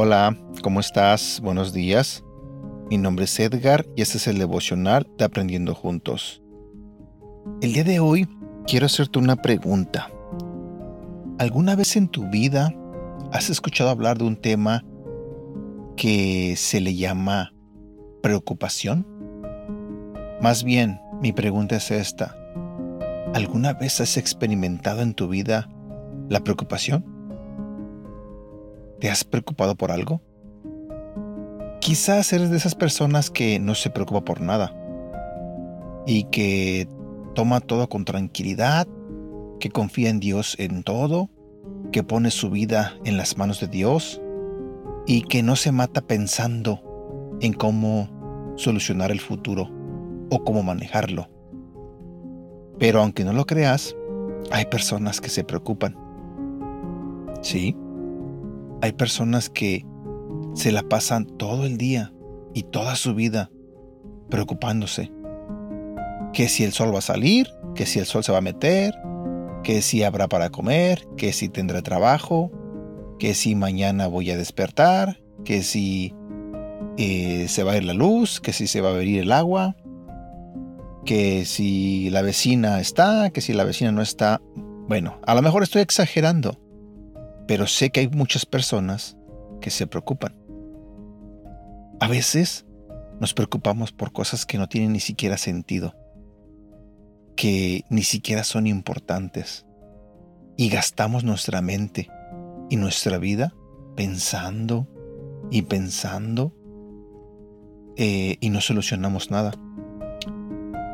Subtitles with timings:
[0.00, 1.40] Hola, ¿cómo estás?
[1.42, 2.22] Buenos días.
[2.88, 6.40] Mi nombre es Edgar y este es el devocional de Aprendiendo Juntos.
[7.60, 8.28] El día de hoy
[8.66, 10.10] quiero hacerte una pregunta.
[11.38, 12.72] ¿Alguna vez en tu vida
[13.32, 14.84] has escuchado hablar de un tema
[15.98, 17.52] que se le llama
[18.22, 19.04] preocupación?
[20.40, 22.38] Más bien, mi pregunta es esta.
[23.34, 25.68] ¿Alguna vez has experimentado en tu vida
[26.28, 27.04] la preocupación?
[29.00, 30.22] ¿Te has preocupado por algo?
[31.80, 34.72] Quizás eres de esas personas que no se preocupa por nada
[36.06, 36.88] y que
[37.34, 38.86] toma todo con tranquilidad,
[39.58, 41.28] que confía en Dios en todo,
[41.90, 44.20] que pone su vida en las manos de Dios
[45.08, 46.82] y que no se mata pensando
[47.40, 49.70] en cómo solucionar el futuro
[50.30, 51.30] o cómo manejarlo.
[52.78, 53.96] Pero aunque no lo creas,
[54.50, 55.96] hay personas que se preocupan.
[57.40, 57.74] Sí,
[58.82, 59.86] hay personas que
[60.52, 62.12] se la pasan todo el día
[62.52, 63.50] y toda su vida
[64.28, 65.10] preocupándose.
[66.34, 68.94] Que si el sol va a salir, que si el sol se va a meter,
[69.62, 72.52] que si habrá para comer, que si tendré trabajo,
[73.18, 76.14] que si mañana voy a despertar, que si
[76.96, 79.76] eh, se va a ir la luz, que si se va a abrir el agua,
[81.04, 84.40] que si la vecina está, que si la vecina no está.
[84.88, 86.58] Bueno, a lo mejor estoy exagerando,
[87.46, 89.16] pero sé que hay muchas personas
[89.60, 90.36] que se preocupan.
[92.00, 92.66] A veces
[93.20, 95.94] nos preocupamos por cosas que no tienen ni siquiera sentido,
[97.36, 99.66] que ni siquiera son importantes,
[100.56, 102.08] y gastamos nuestra mente
[102.68, 103.54] y nuestra vida
[103.96, 104.86] pensando
[105.50, 106.54] y pensando
[107.96, 109.52] eh, y no solucionamos nada.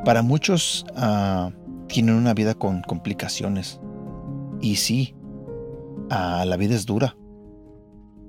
[0.04, 1.50] Para muchos ah,
[1.88, 3.80] tienen una vida con complicaciones.
[4.60, 5.14] Y sí,
[6.10, 7.16] Ah, la vida es dura.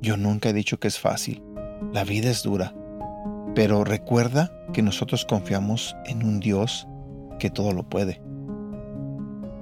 [0.01, 1.43] Yo nunca he dicho que es fácil.
[1.93, 2.73] La vida es dura.
[3.53, 6.87] Pero recuerda que nosotros confiamos en un Dios
[7.37, 8.21] que todo lo puede.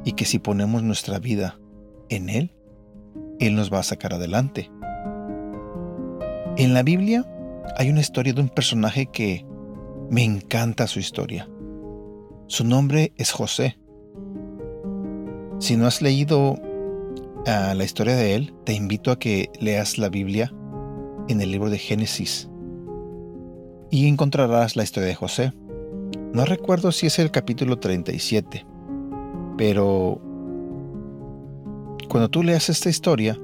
[0.05, 1.59] Y que si ponemos nuestra vida
[2.09, 2.53] en Él,
[3.39, 4.71] Él nos va a sacar adelante.
[6.57, 7.25] En la Biblia
[7.77, 9.45] hay una historia de un personaje que
[10.09, 11.49] me encanta su historia.
[12.47, 13.77] Su nombre es José.
[15.59, 16.55] Si no has leído
[17.47, 20.53] a la historia de él, te invito a que leas la Biblia
[21.27, 22.49] en el libro de Génesis
[23.89, 25.53] y encontrarás la historia de José.
[26.33, 28.65] No recuerdo si es el capítulo 37,
[29.57, 30.19] pero
[32.13, 33.39] cuando tú leas esta historia,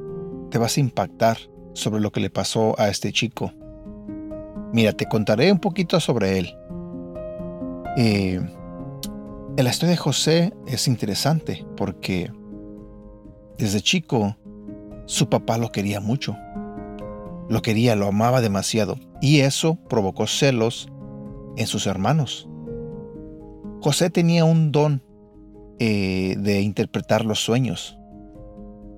[0.51, 1.39] te vas a impactar
[1.73, 3.51] sobre lo que le pasó a este chico.
[4.71, 6.55] Mira, te contaré un poquito sobre él.
[7.97, 8.39] Eh,
[9.57, 12.31] la historia de José es interesante porque
[13.57, 14.37] desde chico,
[15.07, 16.37] su papá lo quería mucho.
[17.49, 18.99] Lo quería, lo amaba demasiado.
[19.19, 20.89] Y eso provocó celos
[21.57, 22.47] en sus hermanos.
[23.81, 25.01] José tenía un don
[25.79, 27.95] eh, de interpretar los sueños.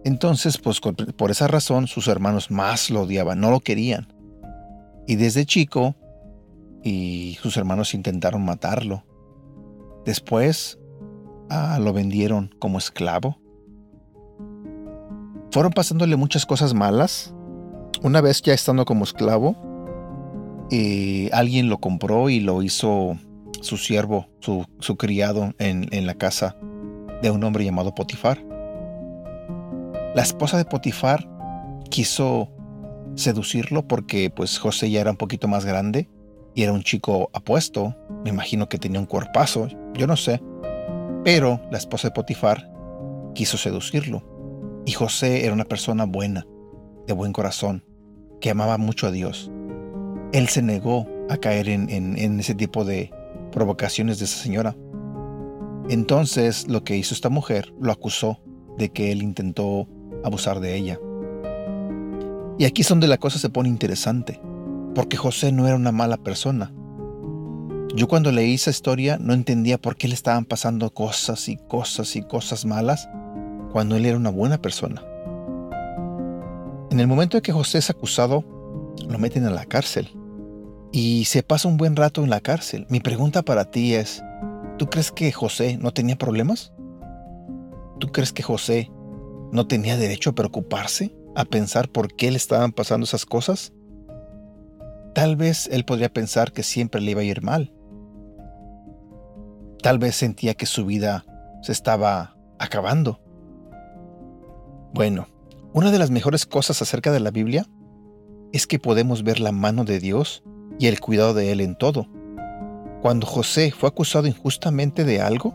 [0.03, 4.13] Entonces, pues por esa razón sus hermanos más lo odiaban, no lo querían.
[5.07, 5.95] Y desde chico,
[6.84, 9.06] y sus hermanos intentaron matarlo.
[10.06, 10.79] Después,
[11.50, 13.41] ah, lo vendieron como esclavo
[15.51, 17.33] fueron pasándole muchas cosas malas.
[18.01, 19.56] Una vez ya estando como esclavo,
[20.72, 23.18] eh, alguien lo compró y lo hizo
[23.62, 24.66] su siervo, su,
[24.97, 26.56] criado en, en la casa
[27.22, 28.44] de un hombre llamado Potifar.
[30.14, 31.30] La esposa de Potifar
[31.90, 32.50] quiso
[33.16, 36.10] seducirlo porque pues José ya era un poquito más grande
[36.54, 37.96] y era un chico apuesto.
[38.24, 40.42] Me imagino que tenía un cuerpazo, yo no sé.
[41.24, 42.70] Pero la esposa de Potifar
[43.34, 44.22] quiso seducirlo.
[44.86, 46.46] Y José era una persona buena,
[47.08, 47.86] de buen corazón,
[48.42, 49.50] que amaba mucho a Dios.
[50.34, 53.12] Él se negó a caer en, ese tipo de
[53.52, 54.75] provocaciones de esa señora.
[55.90, 58.42] Entonces lo que hizo esta mujer lo acusó
[58.78, 59.88] de que él intentó
[60.23, 61.00] abusar de ella.
[62.57, 64.39] Y aquí es donde la cosa se pone interesante,
[64.94, 66.71] porque José no era una mala persona.
[67.95, 72.15] Yo cuando leí esa historia no entendía por qué le estaban pasando cosas y cosas
[72.15, 73.09] y cosas malas
[73.71, 75.03] cuando él era una buena persona.
[76.89, 78.45] En el momento en que José es acusado,
[79.09, 80.09] lo meten a la cárcel
[80.91, 82.85] y se pasa un buen rato en la cárcel.
[82.89, 84.23] Mi pregunta para ti es,
[84.77, 86.73] ¿tú crees que José no tenía problemas?
[88.00, 88.91] ¿Tú crees que José
[89.51, 93.74] no tenía derecho a preocuparse, a pensar por qué le estaban pasando esas cosas?
[95.13, 97.74] Tal vez él podría pensar que siempre le iba a ir mal.
[99.81, 101.25] Tal vez sentía que su vida
[101.62, 103.19] se estaba acabando.
[104.94, 105.27] Bueno,
[105.74, 107.65] una de las mejores cosas acerca de la Biblia
[108.54, 110.44] es que podemos ver la mano de Dios
[110.80, 112.07] y el cuidado de Él en todo.
[113.01, 115.54] Cuando José fue acusado injustamente de algo,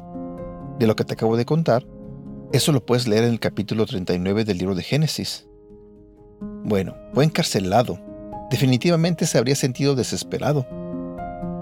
[0.78, 1.86] de lo que te acabo de contar,
[2.52, 5.46] eso lo puedes leer en el capítulo 39 del libro de Génesis.
[6.64, 7.98] Bueno, fue encarcelado.
[8.50, 10.66] Definitivamente se habría sentido desesperado.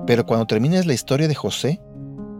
[0.06, 1.80] Pero cuando termines la historia de José,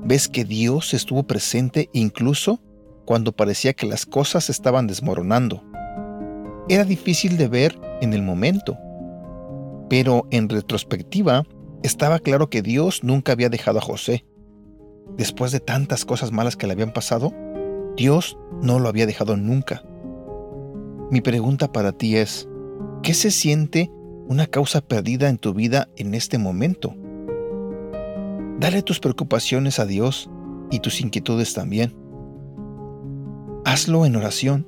[0.04, 2.60] ves que Dios estuvo presente incluso
[3.06, 5.62] cuando parecía que las cosas estaban desmoronando.
[6.68, 8.78] Era difícil de ver en el momento,
[9.88, 11.44] pero en retrospectiva
[11.82, 14.24] estaba claro que Dios nunca había dejado a José.
[15.16, 17.32] Después de tantas cosas malas que le habían pasado,
[17.96, 19.84] Dios no lo había dejado nunca.
[21.10, 22.48] Mi pregunta para ti es,
[23.02, 23.90] ¿qué se siente
[24.26, 26.96] una causa perdida en tu vida en este momento?
[28.58, 30.28] Dale tus preocupaciones a Dios
[30.72, 31.94] y tus inquietudes también.
[33.64, 34.66] Hazlo en oración.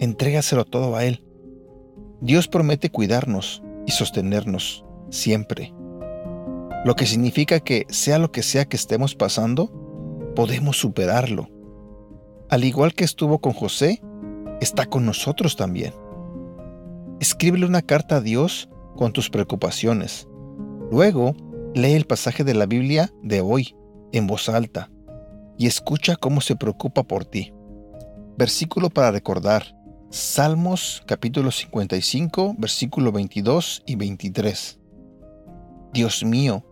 [0.00, 1.24] Entrégaselo todo a Él.
[2.20, 5.72] Dios promete cuidarnos y sostenernos siempre.
[6.84, 11.48] Lo que significa que sea lo que sea que estemos pasando, podemos superarlo
[12.50, 14.02] al igual que estuvo con José,
[14.60, 15.92] está con nosotros también.
[17.20, 20.28] Escríbele una carta a Dios con tus preocupaciones.
[20.90, 21.34] Luego,
[21.74, 23.76] lee el pasaje de la Biblia de hoy
[24.12, 24.90] en voz alta
[25.58, 27.52] y escucha cómo se preocupa por ti.
[28.36, 29.76] Versículo para recordar.
[30.10, 34.78] Salmos capítulo 55, versículo 22 y 23.
[35.92, 36.64] Dios mío,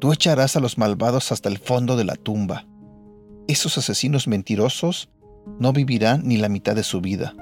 [0.00, 2.66] tú echarás a los malvados hasta el fondo de la tumba.
[3.48, 5.10] Esos asesinos mentirosos
[5.58, 7.34] no vivirá ni la mitad de su vida.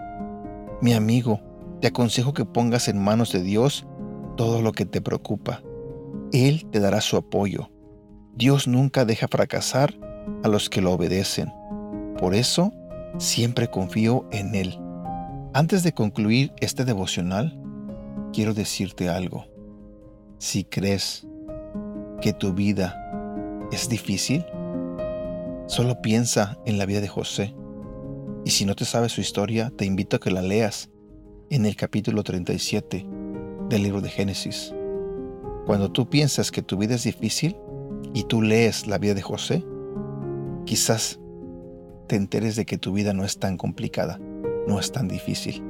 [0.81, 1.41] Mi amigo,
[1.81, 3.87] te aconsejo que pongas en manos de Dios
[4.37, 5.63] todo lo que te preocupa.
[6.33, 7.71] Él te dará su apoyo.
[8.35, 9.95] Dios nunca deja fracasar
[10.43, 11.53] a los que lo obedecen.
[12.19, 12.73] Por eso,
[13.19, 14.79] siempre confío en Él.
[15.55, 17.61] Antes de concluir este devocional,
[18.33, 19.45] quiero decirte algo.
[20.39, 21.27] Si crees
[22.21, 22.97] que tu vida
[23.71, 24.45] es difícil,
[25.67, 27.55] solo piensa en la vida de José.
[28.53, 30.91] Y si no te sabes su historia, te invito a que la leas
[31.49, 33.07] en el capítulo 37
[33.71, 34.75] del libro de Génesis.
[35.65, 37.57] Cuando tú piensas que tu vida es difícil
[38.13, 39.65] y tú lees la vida de José,
[40.67, 41.19] quizás
[42.09, 44.21] te enteres de que tu vida no es tan complicada,
[44.69, 45.65] no es tan difícil.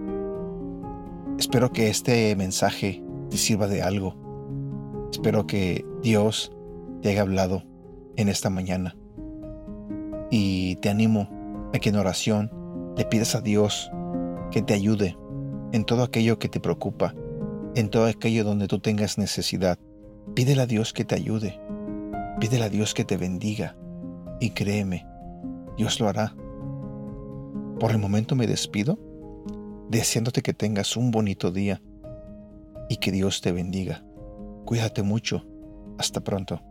[1.38, 3.00] Espero que este mensaje
[3.30, 4.16] te sirva de algo.
[5.12, 6.50] Espero que Dios
[7.00, 7.62] te haya hablado
[8.16, 8.96] en esta mañana.
[10.32, 12.61] Y te animo a que en oración
[12.96, 13.90] le pides a Dios
[14.50, 15.16] que te ayude
[15.72, 17.14] en todo aquello que te preocupa,
[17.74, 19.78] en todo aquello donde tú tengas necesidad.
[20.34, 21.60] Pídele a Dios que te ayude.
[22.38, 23.76] Pídele a Dios que te bendiga.
[24.40, 25.06] Y créeme,
[25.76, 26.34] Dios lo hará.
[27.80, 28.98] Por el momento me despido,
[29.88, 31.82] deseándote que tengas un bonito día
[32.88, 34.04] y que Dios te bendiga.
[34.64, 35.46] Cuídate mucho.
[35.98, 36.62] Hasta pronto.